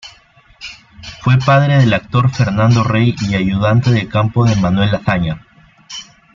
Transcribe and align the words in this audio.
Fue 1.21 1.37
padre 1.37 1.77
del 1.77 1.93
actor 1.93 2.31
Fernando 2.31 2.83
Rey 2.83 3.13
y 3.29 3.35
ayudante 3.35 3.91
de 3.91 4.09
campo 4.09 4.43
de 4.45 4.55
Manuel 4.55 4.95
Azaña. 4.95 5.45